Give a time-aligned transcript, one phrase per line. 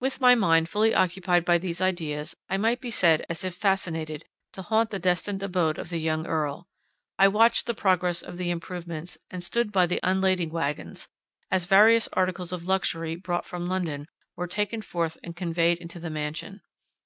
[0.00, 4.22] With my mind fully occupied by these ideas, I might be said as if fascinated,
[4.52, 6.68] to haunt the destined abode of the young Earl.
[7.18, 11.08] I watched the progress of the improvements, and stood by the unlading waggons,
[11.50, 16.10] as various articles of luxury, brought from London, were taken forth and conveyed into the
[16.10, 16.60] mansion.